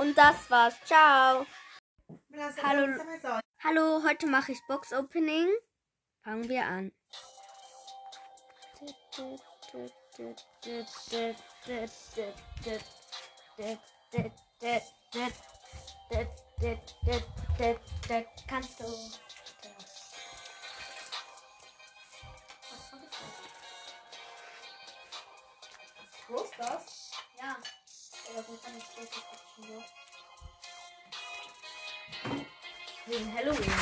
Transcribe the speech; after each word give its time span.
Und 0.00 0.16
das 0.16 0.50
war's. 0.50 0.74
Ciao. 0.86 1.44
Hallo. 2.62 3.04
Hallo. 3.62 4.02
Heute 4.02 4.26
mache 4.28 4.52
ich 4.52 4.58
Box 4.66 4.94
Opening. 4.94 5.50
Fangen 6.24 6.48
wir 6.48 6.64
an. 6.64 6.90
Kannst 18.48 18.80
du. 18.80 18.86
Ist 26.36 26.52
das? 26.58 27.10
Ja. 27.38 27.56
Aber 28.32 28.42
gut, 28.44 28.60
dann 28.64 28.76
ist 28.76 28.86
das 28.96 29.08
schon 29.54 29.64
so. 29.66 29.84
Wegen 33.06 33.34
Halloween. 33.34 33.72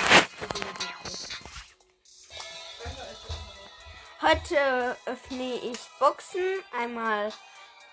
Heute 4.22 4.96
öffne 5.04 5.54
ich 5.54 5.78
Boxen. 5.98 6.64
Einmal 6.72 7.32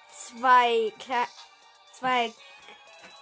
zwei, 0.09 0.93
Kle 0.99 1.27
zwei 1.91 2.33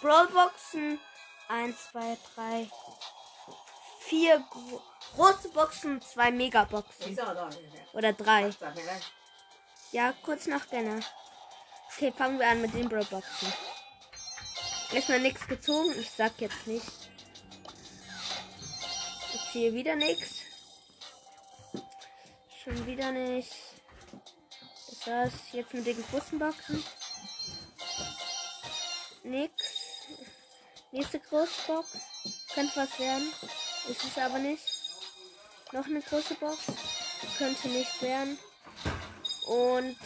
Brawlboxen. 0.01 0.99
Eins, 1.47 1.89
zwei, 1.91 2.17
drei, 2.35 2.69
vier 4.01 4.39
gro 4.49 4.81
große 5.15 5.49
Boxen, 5.49 6.01
zwei 6.01 6.31
Megaboxen. 6.31 7.17
Oder 7.93 8.13
drei. 8.13 8.51
Ja, 9.91 10.13
kurz 10.23 10.47
nach 10.47 10.67
gerne. 10.69 11.03
Okay, 11.95 12.11
fangen 12.11 12.39
wir 12.39 12.47
an 12.47 12.61
mit 12.61 12.73
den 12.73 12.89
Brawlboxen. 12.89 13.53
Erstmal 14.91 15.19
nichts 15.19 15.47
gezogen. 15.47 15.93
Ich 15.99 16.09
sag 16.09 16.39
jetzt 16.41 16.65
nicht. 16.65 16.85
Jetzt 19.31 19.51
hier 19.51 19.73
wieder 19.73 19.95
nichts. 19.95 20.39
Schon 22.63 22.85
wieder 22.87 23.11
nicht. 23.11 23.51
Das 24.89 25.07
war's 25.07 25.33
jetzt 25.51 25.73
mit 25.73 25.85
den 25.85 26.03
großen 26.09 26.39
Boxen. 26.39 26.83
Nix. 29.23 29.53
Nächste 30.91 31.19
Großbox. 31.19 31.89
Könnte 32.53 32.75
was 32.75 32.99
werden. 32.99 33.31
Ist 33.87 34.03
es 34.03 34.17
aber 34.17 34.39
nicht. 34.39 34.63
Noch 35.71 35.85
eine 35.85 36.01
große 36.01 36.35
Box. 36.35 36.65
Könnte 37.37 37.67
nichts 37.67 38.01
werden. 38.01 38.37
Und 39.47 39.97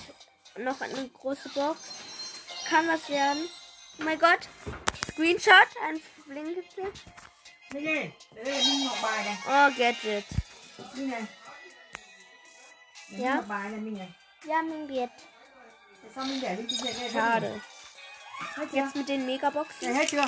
noch 0.57 0.81
eine 0.81 1.09
große 1.09 1.49
Box. 1.49 1.79
Kann 2.69 2.87
was 2.87 3.09
werden. 3.09 3.49
Oh 3.99 4.03
mein 4.03 4.19
Gott. 4.19 4.49
Screenshot. 5.11 5.67
Ein 5.81 6.01
ơi, 7.85 8.11
đây 8.35 8.45
là 8.45 8.63
Minh 8.63 8.85
Ngọc 8.85 8.97
Bài 9.01 9.25
này. 9.25 9.37
Oh, 9.45 9.77
Gadget. 9.77 10.23
Minh 10.95 11.09
Ja. 13.09 13.41
Bài 13.41 13.69
này 13.69 13.79
Minh 13.79 13.97
này. 13.97 14.11
Ja, 14.45 14.61
trên 16.41 16.41
đây? 16.95 17.09
Schade. 17.11 17.59
Chưa? 18.55 18.77
Jetzt 18.77 18.95
mit 18.95 19.07
den 19.07 19.25
Megaboxen. 19.25 19.95
Hết 19.95 20.05
chưa? 20.11 20.27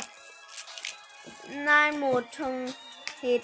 Nein, 1.48 2.00
Moton 2.00 2.74
geht. 3.22 3.44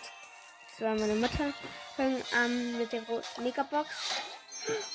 Das 0.67 0.81
war 0.81 0.95
meine 1.00 1.16
Mutter. 1.16 1.52
Fangen 1.97 2.23
an 2.31 2.78
mit 2.78 2.91
der 2.91 3.02
Megabox. 3.38 3.89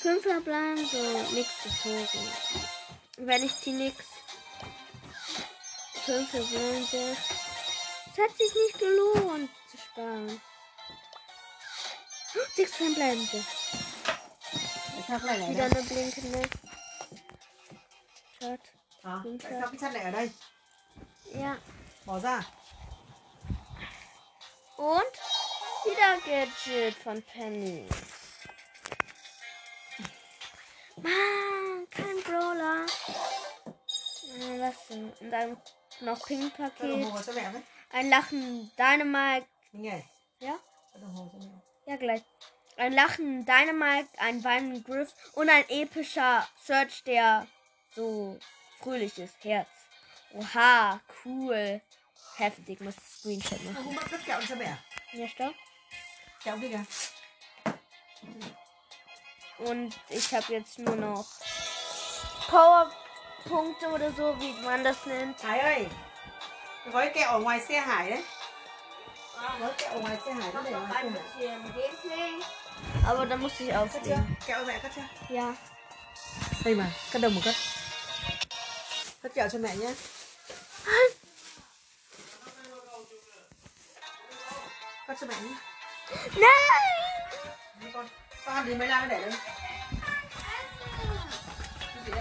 Fünf 0.02 0.22
verbleiben, 0.22 0.86
so 0.86 1.34
nichts 1.34 1.62
gezogen. 1.62 2.32
Wenn 3.18 3.44
ich 3.44 3.56
ziehe 3.56 3.76
nix. 3.76 4.04
Fünf 6.04 6.30
verbleibende. 6.30 7.16
Es 8.12 8.18
hat 8.18 8.36
sich 8.36 8.54
nicht 8.54 8.78
gelohnt 8.78 9.50
zu 9.70 9.76
sparen. 9.78 10.40
Sechs 12.56 12.76
verbleibende. 12.76 13.44
Sao 15.10 15.18
cái 15.18 15.38
này 15.38 15.48
Wieder 15.50 15.64
eine 15.64 15.82
blinkende. 15.82 16.42
Schaut. 18.40 18.60
Hả? 19.04 19.22
Tại 19.42 19.52
sao 19.80 19.92
cái 19.94 20.04
ở 20.04 20.10
đây? 20.10 20.30
Ja. 21.34 21.56
Bỏ 22.06 22.20
ra. 22.20 22.42
Und 24.76 25.12
wieder 25.84 26.18
Gadget 26.26 26.94
von 27.04 27.22
Penny. 27.34 27.86
Mann, 31.02 31.86
kein 31.90 32.22
Brawler. 32.22 32.86
Äh, 34.38 34.60
Was 34.60 34.86
denn? 34.88 35.12
Und 35.20 35.30
dann 35.30 35.56
noch 36.00 36.26
Ping-Paket. 36.26 37.06
Ein 37.92 38.08
Lachen 38.10 38.70
Dynamite. 38.78 39.46
Ja? 40.38 40.54
Ja, 41.86 41.96
gleich. 41.96 42.22
Ein 42.76 42.92
Lachen 42.92 43.44
Dynamite, 43.44 44.08
ein 44.18 44.42
Weinen 44.44 44.82
Griff 44.84 45.12
und 45.34 45.48
ein 45.50 45.68
epischer 45.68 46.46
Search, 46.64 47.02
der 47.04 47.46
so 47.94 48.38
fröhlich 48.78 49.18
ist. 49.18 49.34
Herz. 49.44 49.68
Oha, 50.32 51.00
cool. 51.24 51.80
Heftig, 52.36 52.80
muss 52.80 52.94
Screenshot 52.96 53.62
machen. 53.64 53.98
Ja, 55.12 55.28
stopp. 55.28 55.54
Kia 56.42 56.56
kìa. 56.56 56.86
Und 59.60 59.92
ich 60.08 60.34
habe 60.34 60.46
jetzt 60.48 60.78
nur 60.78 60.96
noch 60.96 61.26
Powerpunkte 62.48 63.88
oder 63.88 64.10
so, 64.12 64.34
wie 64.40 64.52
man 64.64 64.84
das 64.84 65.06
nennt. 65.06 65.42
Hải 65.42 65.58
ơi, 65.58 65.86
cái 66.84 66.92
gói 66.92 67.10
kẹo 67.14 67.30
ở 67.30 67.38
ngoài 67.38 67.60
xe 67.68 67.80
Hải 67.80 68.10
đấy. 68.10 68.24
Gói 69.60 69.72
kẹo 69.78 69.92
ở 69.92 70.00
ngoài 70.00 70.16
xe 70.26 70.32
Hải 70.32 70.52
nó 70.52 70.62
để 70.62 70.72
ở 70.72 70.80
ngoài 70.80 71.04
xe 71.04 71.10
Hải. 71.10 71.20
bisschen 71.38 71.72
Gameplay. 71.74 72.42
Aber 73.06 73.28
da 73.28 73.36
musste 73.36 73.64
ich 73.64 73.74
aufstehen. 73.74 74.18
Kẹo 74.46 74.64
mẹ 74.64 74.78
cất 74.78 74.92
chưa? 74.96 75.02
Ja. 75.28 75.54
Đây 76.64 76.74
mà, 76.74 76.90
cất 77.12 77.22
đồng 77.22 77.34
một 77.34 77.40
cất. 77.44 77.54
Cất 79.22 79.34
kẹo 79.34 79.48
cho 79.48 79.58
mẹ 79.58 79.76
nhé. 79.76 79.94
Cất 85.06 85.16
cho 85.20 85.26
mẹ 85.26 85.34
nhé. 85.42 85.54
Đi 87.80 87.86
con. 87.92 88.08
Con 88.50 88.56
ăn 88.56 88.66
thì 88.66 88.74
mấy 88.74 88.88
la 88.88 89.06
để 89.10 89.20
đây. 89.20 89.30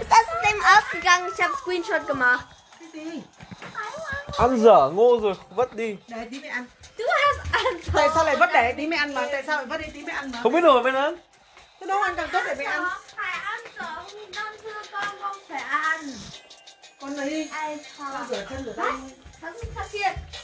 Ist 0.00 0.10
das 0.10 0.26
dem 0.44 0.60
ausgegangen? 0.60 1.30
Ich 1.30 1.40
habe 1.40 1.54
Screenshot 1.62 2.06
gemacht. 2.06 2.44
Ăn 4.38 4.60
dở 4.60 4.90
ngô 4.94 5.20
rồi, 5.22 5.34
vất 5.50 5.74
đi. 5.74 5.96
Để 6.08 6.26
tí 6.30 6.40
mẹ 6.40 6.48
ăn. 6.48 6.66
Du 6.98 7.04
hast 7.04 7.52
Antwort. 7.52 7.92
Tại 7.94 8.08
sao 8.14 8.24
lại 8.24 8.36
vất 8.36 8.50
để 8.52 8.74
tí 8.76 8.86
mẹ 8.86 8.96
ăn 8.96 9.14
mà? 9.14 9.28
Tại 9.32 9.42
sao 9.46 9.56
lại 9.56 9.66
vất 9.66 9.80
đi 9.80 9.86
tí 9.94 10.02
mẹ 10.02 10.12
ăn 10.12 10.30
mà? 10.32 10.40
Không 10.42 10.52
biết 10.52 10.60
rồi 10.60 10.82
bên 10.82 10.94
ăn. 10.94 11.16
Cái 11.80 11.86
nấu 11.86 12.02
ăn 12.02 12.14
càng 12.16 12.28
tốt 12.32 12.40
để 12.46 12.54
mẹ 12.58 12.64
ăn. 12.64 12.84
Phải 13.16 13.38
ăn 13.44 13.60
rồi, 13.76 14.26
non 14.36 14.54
thưa 14.62 14.82
con 14.92 15.08
không 15.20 15.36
phải 15.48 15.62
ăn. 15.62 16.00
Con 17.00 17.14
lấy 17.14 17.30
đi. 17.30 17.50
Con 17.98 18.12
Alter. 18.12 18.30
rửa 18.30 18.46
chân 18.50 18.64
rửa 18.64 18.72
tay. 18.72 18.92
Was 19.42 19.54
ist 19.54 19.74
passiert? 19.76 20.16
Ich 20.32 20.39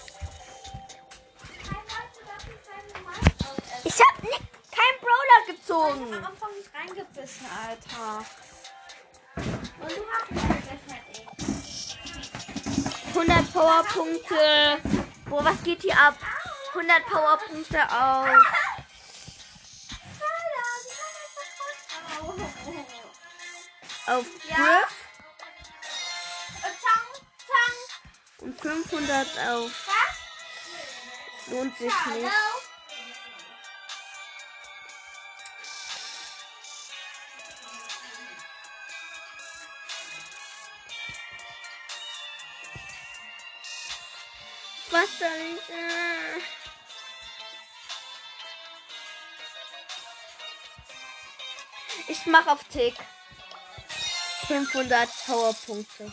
Brawler 5.76 5.94
gezogen. 5.94 6.14
am 6.14 6.24
Anfang 6.24 6.48
nicht 6.56 6.70
reingebissen, 6.74 7.46
Alter. 7.68 8.24
Und 9.36 9.92
du 9.92 10.06
hast 10.12 10.30
mich 10.30 10.42
fertig. 10.86 11.26
100 13.08 13.52
Powerpunkte. 13.52 14.78
Boah, 15.28 15.44
was 15.44 15.62
geht 15.62 15.82
hier 15.82 15.98
ab? 15.98 16.16
100 16.74 17.06
Powerpunkte 17.06 17.82
auf. 17.90 18.28
Auf 24.06 24.24
Griff. 24.48 24.94
Und 28.38 28.60
500 28.60 29.26
auf. 29.48 29.70
Lohnt 31.48 31.76
sich 31.78 31.92
nicht. 32.06 32.32
Was 44.90 45.18
soll 45.18 45.28
ich? 45.54 45.70
Äh? 45.70 46.40
Ich 52.08 52.26
mach 52.26 52.46
auf 52.46 52.62
Tick. 52.64 52.94
500 54.46 55.08
Powerpunkte. 55.26 56.12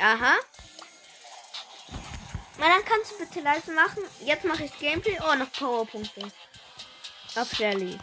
Aha. 0.00 0.36
Na 2.58 2.68
dann 2.68 2.84
kannst 2.84 3.12
du 3.12 3.18
bitte 3.18 3.40
leise 3.40 3.72
machen. 3.72 4.02
Jetzt 4.20 4.44
mache 4.44 4.64
ich 4.64 4.78
Gameplay. 4.78 5.18
Oh, 5.20 5.34
noch 5.34 5.50
Powerpunkte. 5.52 6.30
Auf 7.34 7.52
Shelly. 7.52 7.98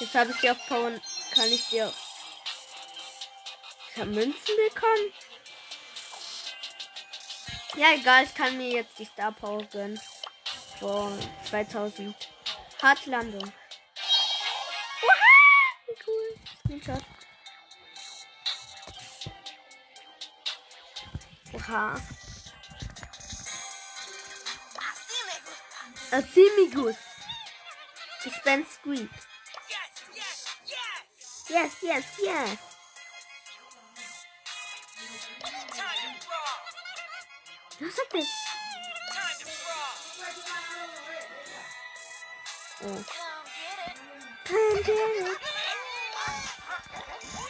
Jetzt 0.00 0.14
habe 0.14 0.32
ich 0.32 0.36
die 0.38 0.50
auf 0.50 0.66
Power. 0.66 0.92
Kann 1.34 1.52
ich 1.52 1.68
dir. 1.68 1.92
Habe 4.00 4.10
Münzen 4.10 4.56
bekommen. 4.68 5.12
Ja, 7.76 7.92
egal, 7.94 8.24
ich 8.24 8.34
kann 8.34 8.56
mir 8.56 8.70
jetzt 8.70 8.98
die 8.98 9.04
Star 9.04 9.32
Power 9.32 9.62
gönnen. 9.64 10.00
Von 10.78 11.18
2000. 11.48 12.16
Harte 12.82 13.10
Landung. 13.10 13.52
Oha! 15.02 15.12
Wie 15.86 15.96
cool. 16.06 16.34
Screenshot. 16.60 17.04
Oha. 21.52 21.94
Asimigus. 26.10 26.96
Ich 28.24 28.42
bin 28.42 28.66
Squeak. 28.66 29.10
Yes, 31.48 31.82
yes, 31.82 32.04
yes. 32.22 32.69
Was 37.80 37.96
hat 37.96 38.12
das? 38.12 38.26
Oh. 42.82 43.04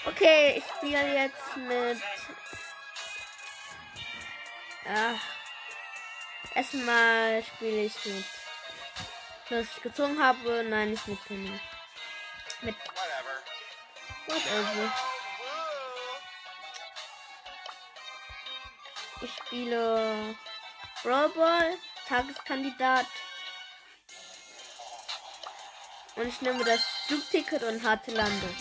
Okay, 0.07 0.59
ich 0.59 0.65
spiele 0.65 1.15
jetzt 1.15 1.57
mit. 1.57 2.03
Ach. 4.89 5.21
Erstmal 6.55 7.43
spiele 7.43 7.83
ich 7.87 8.05
mit. 8.05 8.25
Was 9.49 9.67
ich 9.77 9.83
gezogen 9.83 10.23
habe. 10.23 10.63
Nein, 10.63 10.91
nicht 10.91 11.09
mit 11.09 11.25
Penny. 11.25 11.61
Mit. 12.63 12.77
Whatever. 14.29 14.93
Ich 19.23 19.31
spiele 19.35 20.35
Brawl 21.03 21.79
Tageskandidat. 22.09 23.07
Und 26.17 26.27
ich 26.27 26.41
nehme 26.41 26.65
das 26.65 26.81
Flugticket 27.07 27.63
und 27.63 27.83
harte 27.83 28.11
Lande. 28.13 28.55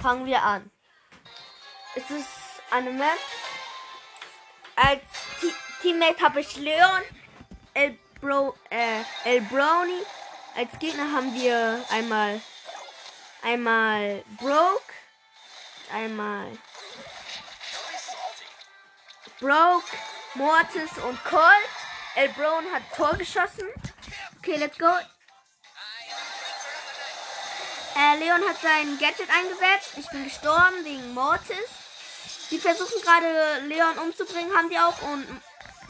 Fangen 0.00 0.26
wir 0.26 0.42
an. 0.42 0.70
Es 1.94 2.10
ist 2.10 2.28
eine 2.70 2.90
Map. 2.90 3.18
Als 4.76 5.02
T 5.40 5.52
Teammate 5.82 6.20
habe 6.20 6.40
ich 6.40 6.56
Leon, 6.56 7.02
El, 7.74 7.98
Bro, 8.20 8.56
äh, 8.70 9.02
El 9.24 9.40
Brownie. 9.42 10.02
Als 10.56 10.78
Gegner 10.78 11.12
haben 11.12 11.34
wir 11.34 11.84
einmal 11.90 12.40
einmal 13.42 14.24
Broke, 14.38 14.92
einmal 15.92 16.46
Broke, 19.40 19.86
Mortis 20.34 20.90
und 21.06 21.22
Colt. 21.24 21.42
El 22.16 22.28
Brown 22.30 22.64
hat 22.72 22.82
Tor 22.96 23.16
geschossen. 23.16 23.68
Okay, 24.38 24.56
let's 24.56 24.76
go. 24.76 24.90
Äh, 27.96 28.16
Leon 28.18 28.42
hat 28.48 28.60
sein 28.60 28.98
Gadget 28.98 29.28
eingesetzt. 29.30 29.92
Ich 29.96 30.08
bin 30.08 30.24
gestorben 30.24 30.84
wegen 30.84 31.14
Mortis. 31.14 31.68
Die 32.50 32.58
versuchen 32.58 33.00
gerade 33.02 33.60
Leon 33.66 33.98
umzubringen, 33.98 34.56
haben 34.56 34.70
die 34.70 34.78
auch. 34.78 35.00
Und 35.02 35.26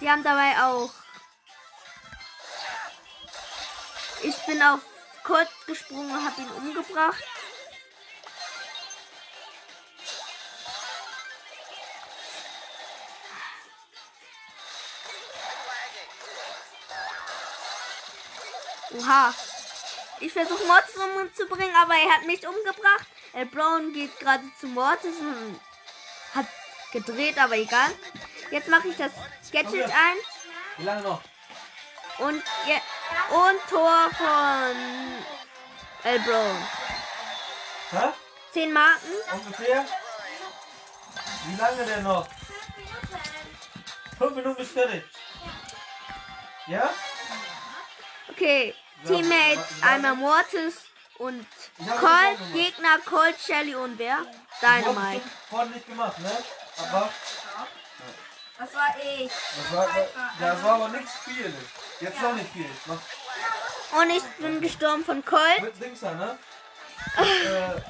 die 0.00 0.10
haben 0.10 0.22
dabei 0.22 0.62
auch. 0.62 0.90
Ich 4.22 4.36
bin 4.46 4.62
auf 4.62 4.80
Colt 5.22 5.48
gesprungen 5.66 6.10
und 6.10 6.24
habe 6.24 6.40
ihn 6.40 6.50
umgebracht. 6.50 7.24
Oha. 18.90 19.34
Ich 20.20 20.32
versuche 20.32 20.64
Mortis 20.64 20.96
umzubringen, 20.96 21.74
aber 21.76 21.94
er 21.94 22.10
hat 22.12 22.26
mich 22.26 22.46
umgebracht. 22.46 23.06
El 23.32 23.46
Brown 23.46 23.92
geht 23.92 24.18
gerade 24.18 24.44
zu 24.60 24.66
Mortis 24.66 25.16
und 25.20 25.60
hat 26.34 26.46
gedreht, 26.92 27.38
aber 27.38 27.56
egal. 27.56 27.90
Jetzt 28.50 28.68
mache 28.68 28.88
ich 28.88 28.96
das 28.96 29.12
Gadget 29.52 29.84
ein. 29.84 30.16
Wie 30.78 30.84
lange 30.84 31.02
noch? 31.02 31.20
Und, 32.18 32.42
je 32.66 32.80
und 33.30 33.60
Tor 33.68 34.10
von 34.16 34.76
El 36.02 36.18
Brown. 36.20 36.68
Hä? 37.90 38.08
10 38.52 38.72
Marken. 38.72 39.12
Ungefähr? 39.32 39.86
Wie 41.46 41.60
lange 41.60 41.84
denn 41.84 42.02
noch? 42.02 42.26
Fünf 44.18 44.34
Minuten 44.34 44.56
bis 44.56 44.70
fertig. 44.70 45.04
Ja? 46.66 46.90
Okay. 48.30 48.74
Ja, 49.04 49.08
Teammates 49.10 49.82
einmal 49.82 50.14
Mortis 50.16 50.74
und 51.18 51.46
Colt. 51.78 52.38
Gegner 52.52 52.98
Colt, 53.04 53.36
Shelly 53.44 53.74
und 53.74 53.98
wer? 53.98 54.18
Dynamite. 54.60 55.22
Vorhin 55.50 55.70
nicht 55.72 55.86
gemacht, 55.86 56.18
ne? 56.18 56.30
Aber 56.78 57.10
Das 58.58 58.74
war 58.74 58.94
ich. 59.02 59.30
das 59.30 59.72
war, 59.76 59.88
das 60.40 60.62
war 60.64 60.74
aber 60.74 60.88
nichts 60.88 61.12
Spiel. 61.22 61.54
Jetzt 62.00 62.20
noch 62.22 62.34
nicht 62.34 62.52
viel. 62.52 62.66
Mach 62.86 64.00
Und 64.00 64.10
ich 64.10 64.22
bin 64.38 64.60
gestorben 64.60 65.04
von 65.04 65.24
Colt. 65.24 65.62
mit 65.62 65.80
Dings 65.80 66.00
da, 66.00 66.12
ne? 66.14 66.38
äh, 67.16 67.80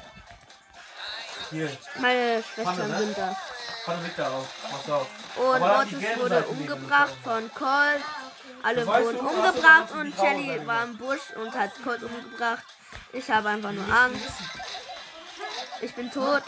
hier, 1.51 1.77
Meine 1.95 2.43
Schwestern 2.43 2.75
Pfanne, 2.75 2.87
ne? 2.89 2.99
sind 2.99 3.17
das. 3.17 3.37
fahr 3.85 4.03
Weg 4.03 4.15
darauf. 4.15 4.47
Mach's 4.71 4.89
auf. 4.89 5.07
Und 5.37 5.59
Mortis 5.59 6.17
wurde 6.17 6.43
umgebracht 6.45 7.15
von 7.23 7.51
Colt. 7.53 8.03
Alle 8.63 8.85
wurden 8.85 9.19
umgebracht 9.19 9.91
und 9.91 10.15
Shelly 10.15 10.65
war 10.67 10.83
im 10.83 10.97
Busch 10.97 11.31
und 11.35 11.53
hat 11.53 11.71
Colt 11.83 12.03
umgebracht. 12.03 12.63
Ich 13.13 13.29
habe 13.29 13.49
einfach 13.49 13.71
nur 13.71 13.85
Angst. 13.91 14.31
Ich 15.81 15.93
bin 15.95 16.11
tot. 16.11 16.43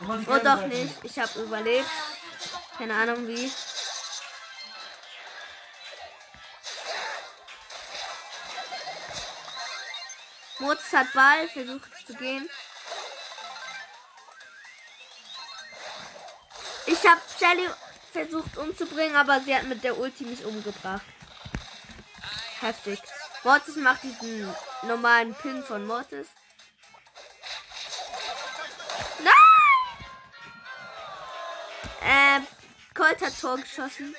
Und 0.00 0.28
Oh 0.28 0.38
doch 0.38 0.66
nicht. 0.66 0.94
Ich 1.02 1.18
habe 1.18 1.40
überlebt. 1.40 1.88
Keine 2.78 2.94
Ahnung 2.94 3.26
wie. 3.26 3.50
Mozart 10.58 10.92
hat 10.92 11.12
Ball, 11.12 11.48
versucht 11.48 12.06
zu 12.06 12.14
gehen. 12.14 12.48
Ich 16.86 17.06
habe 17.06 17.20
Shelly 17.38 17.68
versucht 18.12 18.56
umzubringen, 18.56 19.16
aber 19.16 19.40
sie 19.40 19.54
hat 19.54 19.64
mit 19.64 19.82
der 19.82 19.98
Ulti 19.98 20.24
mich 20.24 20.44
umgebracht. 20.44 21.02
Heftig. 22.60 23.00
Mortis 23.42 23.76
macht 23.76 24.02
diesen 24.04 24.54
normalen 24.82 25.34
Pin 25.34 25.64
von 25.64 25.84
Mortis. 25.86 26.28
Nein! 29.18 29.34
Ähm, 32.02 32.46
Colt 32.94 33.20
hat 33.20 33.40
Tor 33.40 33.56
geschossen. 33.58 34.14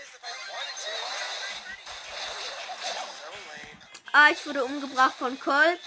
Ah, 4.11 4.29
ich 4.31 4.45
wurde 4.45 4.65
umgebracht 4.65 5.15
von 5.17 5.39
Colt. 5.39 5.79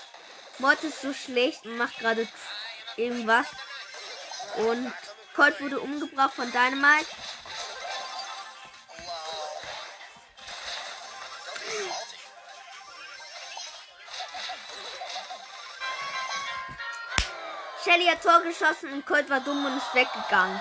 Mord 0.58 0.82
ist 0.84 1.02
so 1.02 1.12
schlecht 1.12 1.66
und 1.66 1.76
macht 1.76 1.98
gerade 1.98 2.26
irgendwas. 2.96 3.46
Und 4.56 4.92
Colt 5.34 5.60
wurde 5.60 5.78
umgebracht 5.80 6.32
von 6.34 6.50
Dynamite. 6.50 7.06
Shelly 17.86 18.06
hat 18.06 18.20
Tor 18.20 18.42
geschossen 18.42 18.92
und 18.92 19.06
Colt 19.06 19.30
war 19.30 19.38
dumm 19.38 19.64
und 19.64 19.76
ist 19.76 19.94
weggegangen. 19.94 20.60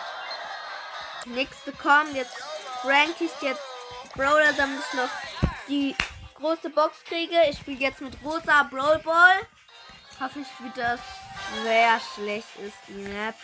Nichts 1.25 1.57
bekommen. 1.61 2.13
Jetzt 2.15 2.37
rank 2.83 3.15
ich 3.19 3.31
jetzt 3.41 3.63
Brawler, 4.15 4.53
damit 4.53 4.79
ich 4.79 4.93
noch 4.93 5.09
die 5.67 5.95
große 6.35 6.69
Box 6.69 7.03
kriege. 7.03 7.35
Ich 7.49 7.57
spiele 7.57 7.79
jetzt 7.79 8.01
mit 8.01 8.15
rosa 8.23 8.61
Brawl 8.69 8.99
Ball. 8.99 9.47
Hoffe 10.19 10.41
ich, 10.41 10.47
wie 10.59 10.79
das 10.79 10.99
sehr 11.63 11.99
schlecht 12.13 12.55
ist, 12.57 12.77
die 12.87 12.93
Map. 12.93 13.35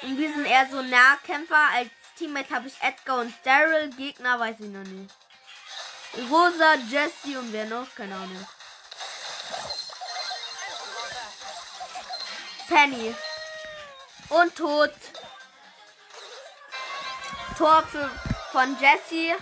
Und 0.00 0.16
wir 0.16 0.32
sind 0.32 0.46
eher 0.46 0.66
so 0.70 0.80
Nahkämpfer. 0.80 1.68
Als 1.74 1.90
Teammate 2.16 2.54
habe 2.54 2.68
ich 2.68 2.80
Edgar 2.80 3.18
und 3.18 3.34
Daryl. 3.44 3.90
Gegner 3.90 4.40
weiß 4.40 4.56
ich 4.60 4.70
noch 4.70 4.82
nicht. 4.84 5.14
Rosa, 6.30 6.74
Jesse 6.88 7.38
und 7.38 7.52
wer 7.52 7.66
noch? 7.66 7.94
Keine 7.94 8.14
Ahnung. 8.14 8.46
Penny. 12.68 13.14
Und 14.28 14.56
tot. 14.56 14.92
Tor 17.58 17.86
für, 17.86 18.10
von 18.52 18.76
Jesse. 18.80 19.36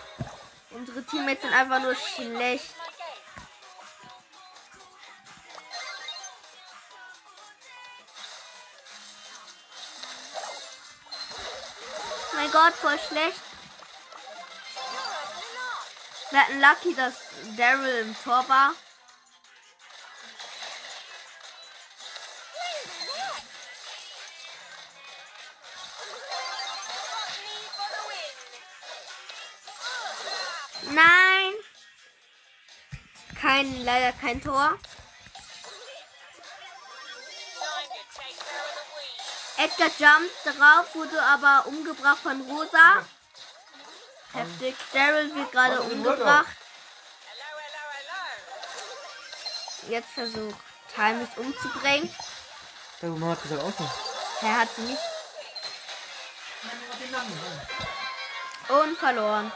Unsere 0.70 1.02
Teammates 1.04 1.42
sind 1.42 1.54
einfach 1.54 1.80
nur 1.80 1.94
schlecht. 1.94 2.74
Mein 12.34 12.50
Gott, 12.50 12.74
voll 12.74 12.98
schlecht. 12.98 13.40
Wir 16.30 16.40
hatten 16.40 16.60
Lucky, 16.60 16.94
dass 16.94 17.14
Daryl 17.56 18.00
im 18.00 18.16
Tor 18.24 18.48
war. 18.48 18.72
kein, 33.42 33.84
leider 33.84 34.12
kein 34.12 34.40
Tor. 34.40 34.78
Edgar 39.58 39.90
jumpt 39.98 40.44
drauf, 40.44 40.94
wurde 40.94 41.22
aber 41.22 41.66
umgebracht 41.66 42.18
von 42.22 42.40
Rosa. 42.42 43.04
Heftig. 44.32 44.74
Daryl 44.92 45.34
wird 45.34 45.52
gerade 45.52 45.82
umgebracht. 45.82 46.56
Jetzt 49.88 50.10
versucht 50.10 50.56
Time 50.94 51.22
ist 51.24 51.36
umzubringen. 51.36 52.14
Der 53.02 53.08
Mann 53.10 53.30
hat 53.30 53.42
gesagt 53.42 53.62
auch 53.62 53.78
noch. 53.78 53.94
Er 54.42 54.60
hat 54.60 54.68
sie 54.76 54.82
nicht. 54.82 55.02
Und 58.68 58.96
verloren. 58.96 59.52